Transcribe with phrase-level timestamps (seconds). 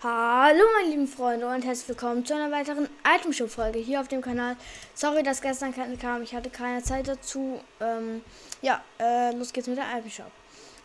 [0.00, 4.06] Hallo meine lieben Freunde und herzlich willkommen zu einer weiteren Item Show Folge hier auf
[4.06, 4.56] dem Kanal.
[4.94, 7.60] Sorry, dass gestern keine kam, ich hatte keine Zeit dazu.
[7.80, 8.22] Ähm,
[8.62, 10.30] ja, äh, los geht's mit der Item Shop.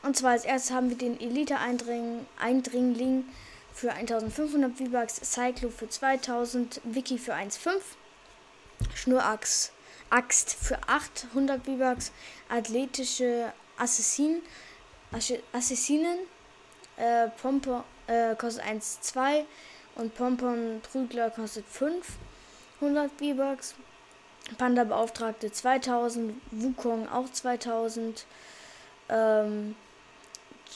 [0.01, 3.25] Und zwar als erstes haben wir den Elite Eindring Eindringling
[3.71, 7.81] für 1500 V-Bucks, Cyclo für 2000, Wiki für 1,5,
[8.95, 9.73] Schnurachs
[10.09, 12.11] Axt für 800 V-Bucks,
[12.49, 14.41] athletische Assassinen,
[15.51, 16.17] Assassinen,
[16.97, 19.45] äh, Pompe äh, kostet 1,2
[19.95, 23.75] und Pompon Prügler kostet 500 V-Bucks.
[24.57, 28.25] Panda Beauftragte 2000, Wukong auch 2000.
[29.09, 29.75] Ähm,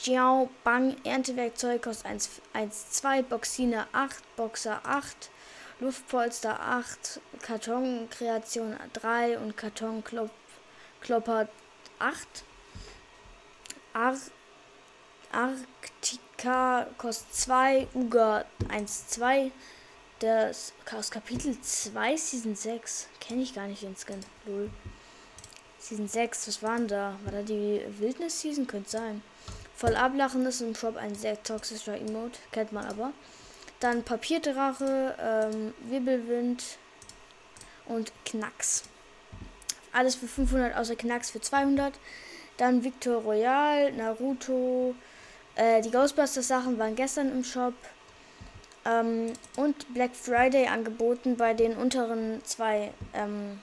[0.02, 2.06] Jiao Bang Erntewerkzeug kostet
[2.54, 5.30] 1,2, Boxina 8, Boxer 8,
[5.80, 11.48] Luftpolster 8, Kartonkreation 3 und Kartonklopper
[11.98, 12.44] 8.
[13.92, 14.16] Ar
[15.32, 19.50] Arktika kostet 2, Uga 1, 2.
[20.20, 23.08] Das aus Kapitel 2, Season 6.
[23.20, 24.20] Kenne ich gar nicht den Skin.
[24.46, 24.70] Lol.
[25.78, 27.16] Season 6, was waren da?
[27.24, 28.66] War da die Wildnis-Season?
[28.66, 29.22] Könnte sein.
[29.76, 32.40] Voll ablachen ist im Shop ein sehr toxischer Emote.
[32.50, 33.12] Kennt man aber.
[33.78, 36.78] Dann Papierdrache, ähm, Wirbelwind
[37.86, 38.82] und Knacks.
[39.92, 41.94] Alles für 500 außer Knacks für 200.
[42.56, 44.96] Dann Victor Royal, Naruto,
[45.58, 47.74] äh, die Ghostbusters-Sachen waren gestern im Shop.
[48.84, 53.60] Ähm, und Black Friday angeboten bei den unteren zwei ähm,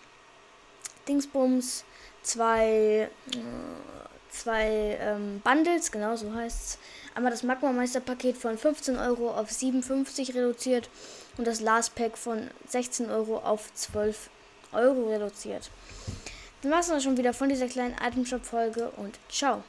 [1.07, 1.85] Dingsbums,
[2.21, 3.37] zwei, äh,
[4.29, 6.77] zwei ähm, Bundles, genau so heißt es.
[7.15, 10.89] Einmal das Magma-Meister-Paket von 15 Euro auf 57 reduziert
[11.37, 14.29] und das Last Pack von 16 Euro auf 12
[14.73, 15.71] Euro reduziert.
[16.61, 19.63] Dann war es dann schon wieder von dieser kleinen Item Shop Folge und ciao.